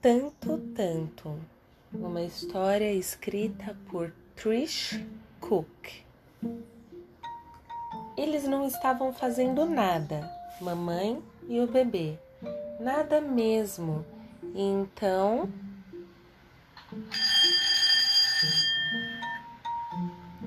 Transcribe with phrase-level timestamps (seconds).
[0.00, 1.36] Tanto Tanto,
[1.92, 5.04] uma história escrita por Trish
[5.40, 6.04] Cook.
[8.16, 10.30] Eles não estavam fazendo nada,
[10.60, 12.16] mamãe e o bebê,
[12.78, 14.06] nada mesmo.
[14.54, 15.50] Então.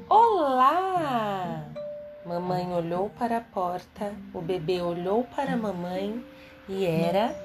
[0.08, 1.66] Olá!
[2.26, 6.24] Mamãe olhou para a porta, o bebê olhou para a mamãe
[6.70, 7.36] e era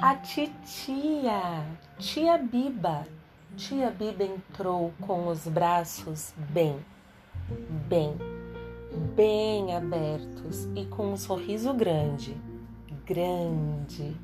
[0.00, 1.64] a titia,
[1.98, 3.06] tia Biba.
[3.56, 6.78] Tia Biba entrou com os braços bem,
[7.88, 8.16] bem,
[9.14, 12.36] bem abertos e com um sorriso grande,
[13.06, 14.16] grande.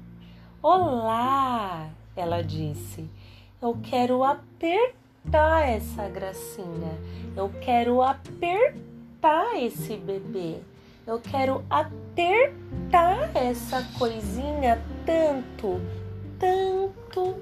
[0.62, 3.08] Olá, ela disse.
[3.62, 6.98] Eu quero apertar essa gracinha.
[7.36, 10.58] Eu quero apertar esse bebê.
[11.06, 15.80] Eu quero apertar essa coisinha tanto,
[16.38, 17.36] tanto.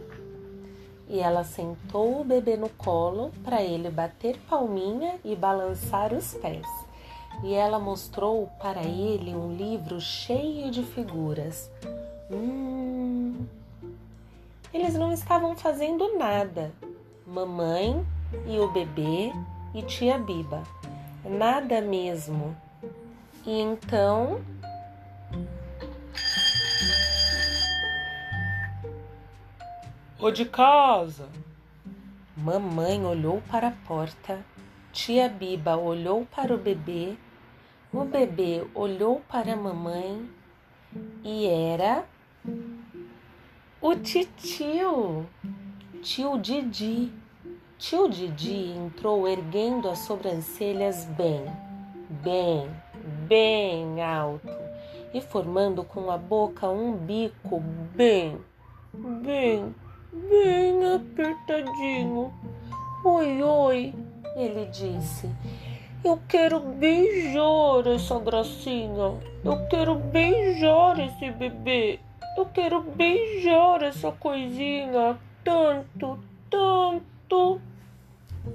[1.08, 6.66] E ela sentou o bebê no colo para ele bater palminha e balançar os pés.
[7.42, 11.70] E ela mostrou para ele um livro cheio de figuras.
[12.30, 13.46] Hum.
[14.72, 16.72] Eles não estavam fazendo nada.
[17.26, 18.04] Mamãe
[18.46, 19.32] e o bebê
[19.74, 20.62] e tia Biba.
[21.24, 22.54] Nada mesmo.
[23.46, 24.40] E então.
[30.20, 31.28] Ô de casa!
[32.36, 34.44] Mamãe olhou para a porta,
[34.92, 37.16] tia Biba olhou para o bebê,
[37.92, 40.28] o bebê olhou para a mamãe
[41.22, 42.04] e era
[43.80, 45.24] o titio,
[46.02, 47.12] tio Didi.
[47.78, 51.44] Tio Didi entrou erguendo as sobrancelhas bem,
[52.24, 52.68] bem,
[53.28, 54.50] bem alto
[55.14, 57.60] e formando com a boca um bico
[57.94, 58.36] bem,
[59.22, 59.72] bem,
[60.12, 62.32] bem apertadinho.
[63.04, 63.94] Oi, oi,
[64.36, 65.30] ele disse.
[66.04, 69.18] Eu quero beijar essa gracinha.
[69.44, 72.00] Eu quero beijar esse bebê.
[72.36, 76.18] Eu quero beijar essa coisinha tanto,
[76.48, 77.60] tanto.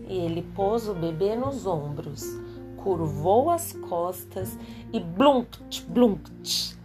[0.07, 4.59] E ele pôs o bebê nos ombros curvou as costas
[4.91, 6.77] e blunkt, blunkt.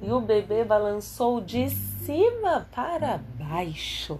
[0.00, 3.20] E o bebê balançou de cima para
[3.54, 4.18] baixo.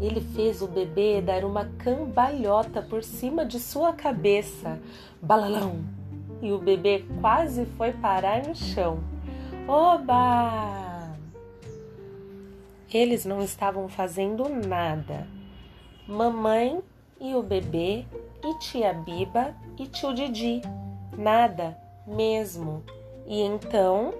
[0.00, 4.80] Ele fez o bebê dar uma cambalhota por cima de sua cabeça.
[5.22, 5.84] Balalão!
[6.42, 8.98] E o bebê quase foi parar no chão.
[9.68, 11.16] Oba!
[12.92, 15.28] Eles não estavam fazendo nada.
[16.08, 16.82] Mamãe
[17.20, 18.04] e o bebê
[18.44, 20.60] e tia Biba e tio Didi.
[21.16, 22.82] Nada mesmo.
[23.26, 24.12] E então.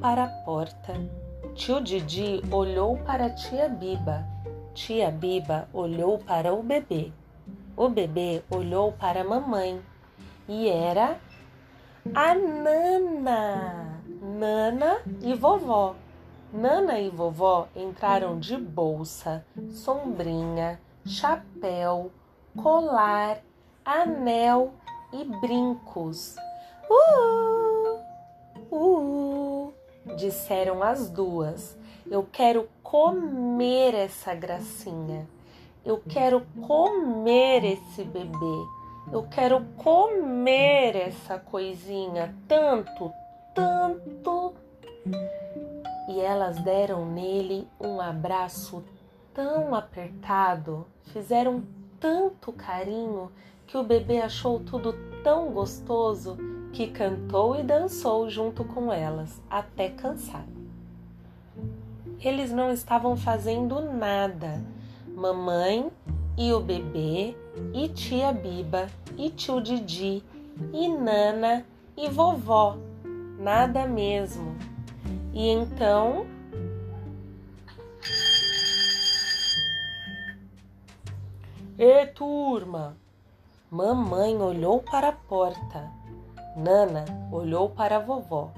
[0.00, 0.94] Para a porta.
[1.54, 4.24] Tio Didi olhou para tia Biba.
[4.74, 7.12] Tia Biba olhou para o bebê.
[7.76, 9.80] O bebê olhou para a mamãe.
[10.48, 11.18] E era
[12.14, 14.02] a Nana.
[14.22, 15.94] Nana e vovó.
[16.52, 22.10] Nana e vovó entraram de bolsa, sombrinha, chapéu,
[22.56, 23.42] colar,
[23.84, 24.72] anel
[25.12, 26.36] e brincos.
[26.90, 28.00] Uh,
[28.74, 29.47] uh,
[30.16, 31.76] disseram as duas.
[32.10, 35.26] Eu quero comer essa gracinha.
[35.84, 38.66] Eu quero comer esse bebê.
[39.10, 43.12] Eu quero comer essa coisinha tanto,
[43.54, 44.54] tanto.
[46.08, 48.84] E elas deram nele um abraço
[49.34, 51.62] tão apertado, fizeram
[52.00, 53.30] tanto carinho
[53.66, 56.36] que o bebê achou tudo tão gostoso
[56.78, 60.46] que cantou e dançou junto com elas até cansar.
[62.20, 64.62] Eles não estavam fazendo nada.
[65.08, 65.90] Mamãe
[66.36, 67.36] e o bebê,
[67.74, 68.86] e tia Biba,
[69.16, 70.22] e tio Didi,
[70.72, 71.66] e Nana,
[71.96, 72.76] e vovó.
[73.40, 74.56] Nada mesmo.
[75.34, 76.28] E então.
[81.76, 82.96] Ê, turma!
[83.68, 86.07] Mamãe olhou para a porta.
[86.56, 88.50] Nana olhou para vovó.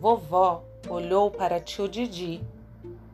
[0.00, 2.42] Vovó olhou para tio Didi.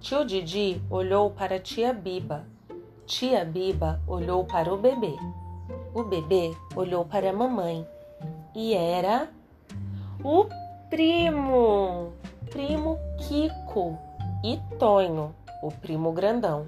[0.01, 2.45] Tio Didi olhou para tia Biba.
[3.07, 5.17] Tia Biba olhou para o bebê.
[5.95, 7.87] O bebê olhou para a mamãe
[8.55, 9.29] e era
[10.25, 10.47] o
[10.89, 12.13] primo,
[12.51, 13.99] primo Kiko
[14.45, 16.67] e Tonho, o primo grandão.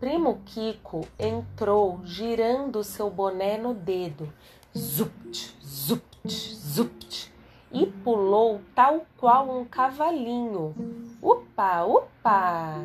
[0.00, 4.32] Primo Kiko entrou girando seu boné no dedo.
[4.76, 7.32] Zupt, zupt, zupt.
[7.72, 10.74] E pulou tal qual um cavalinho.
[11.20, 12.84] Upa, upa!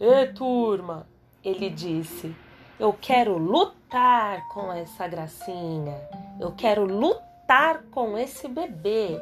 [0.00, 1.06] Ê, turma!
[1.44, 2.34] Ele disse.
[2.78, 6.00] Eu quero lutar com essa gracinha.
[6.40, 9.20] Eu quero lutar com esse bebê.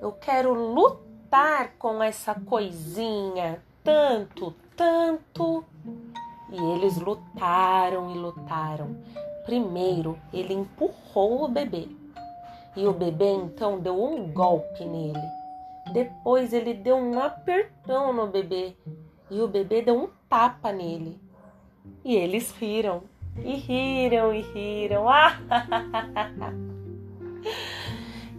[0.00, 3.62] Eu quero lutar com essa coisinha.
[3.84, 5.64] Tanto, tanto.
[6.50, 8.96] E eles lutaram e lutaram.
[9.44, 11.88] Primeiro, ele empurrou o bebê.
[12.76, 15.18] E o bebê então deu um golpe nele.
[15.92, 18.76] Depois, ele deu um apertão no bebê.
[19.30, 21.18] E o bebê deu um tapa nele.
[22.04, 23.02] E eles riram,
[23.38, 25.06] e riram, e riram.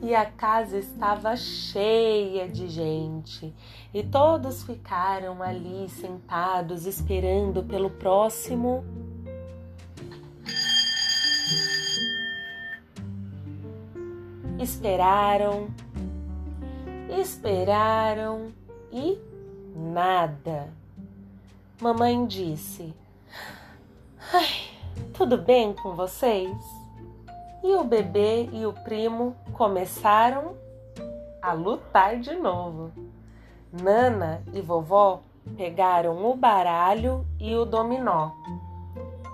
[0.01, 3.53] e a casa estava cheia de gente,
[3.93, 8.85] e todos ficaram ali sentados esperando pelo próximo.
[14.59, 15.67] Esperaram,
[17.19, 18.51] esperaram
[18.91, 19.19] e
[19.75, 20.67] nada.
[21.79, 22.91] Mamãe disse:
[25.13, 26.57] tudo bem com vocês?
[27.63, 30.55] E o bebê e o primo começaram
[31.39, 32.91] a lutar de novo.
[33.71, 35.21] Nana e vovó
[35.55, 38.31] pegaram o baralho e o dominó.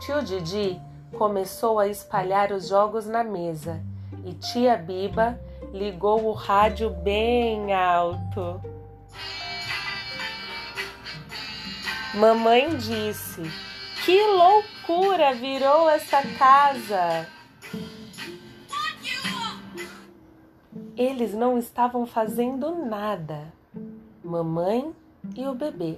[0.01, 0.81] Tio Didi
[1.17, 3.81] começou a espalhar os jogos na mesa
[4.23, 5.39] e tia Biba
[5.73, 8.61] ligou o rádio bem alto.
[12.13, 13.41] Mamãe disse:
[14.05, 17.27] Que loucura virou essa casa!
[20.95, 23.51] Eles não estavam fazendo nada.
[24.23, 24.93] Mamãe
[25.35, 25.97] e o bebê,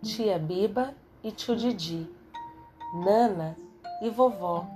[0.00, 0.94] tia Biba
[1.24, 2.08] e tio Didi,
[3.04, 3.56] Nana
[4.00, 4.66] e vovó,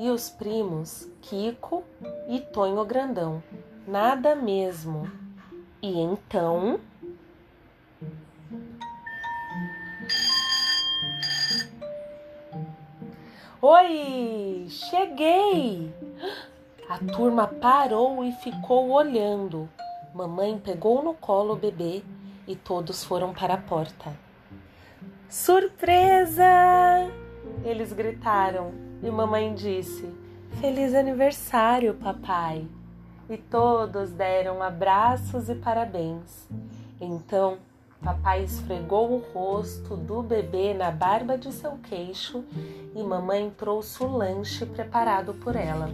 [0.00, 1.84] e os primos Kiko
[2.26, 3.42] e Tonho Grandão.
[3.86, 5.12] Nada mesmo.
[5.82, 6.80] E então.
[13.60, 15.94] Oi, cheguei!
[16.88, 19.68] A turma parou e ficou olhando.
[20.14, 22.02] Mamãe pegou no colo o bebê
[22.48, 24.16] e todos foram para a porta.
[25.28, 27.19] Surpresa!
[27.64, 28.72] Eles gritaram
[29.02, 30.08] e mamãe disse:
[30.60, 32.66] Feliz aniversário, papai!
[33.28, 36.48] E todos deram abraços e parabéns.
[37.00, 37.58] Então
[38.02, 42.42] Papai esfregou o rosto do bebê na barba de seu queixo
[42.94, 45.90] e mamãe trouxe o lanche preparado por ela.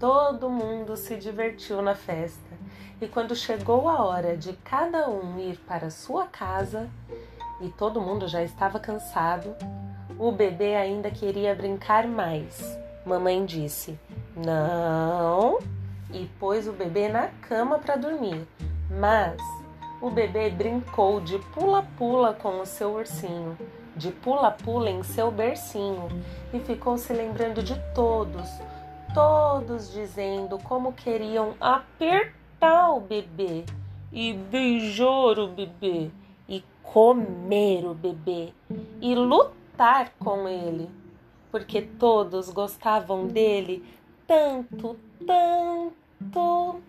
[0.00, 2.58] Todo mundo se divertiu na festa
[3.00, 6.90] e quando chegou a hora de cada um ir para sua casa
[7.60, 9.54] e todo mundo já estava cansado,
[10.18, 12.78] o bebê ainda queria brincar mais.
[13.04, 13.98] Mamãe disse:
[14.36, 15.58] Não,
[16.12, 18.46] e pôs o bebê na cama para dormir.
[18.90, 19.40] Mas
[20.00, 23.58] o bebê brincou de pula-pula com o seu ursinho,
[23.96, 26.08] de pula-pula em seu bercinho
[26.52, 28.48] e ficou se lembrando de todos,
[29.12, 33.64] todos dizendo como queriam apertar o bebê
[34.12, 36.10] e beijar o bebê
[36.92, 38.52] comer o bebê
[39.00, 40.88] e lutar com ele,
[41.50, 43.84] porque todos gostavam dele
[44.26, 46.80] tanto, tanto.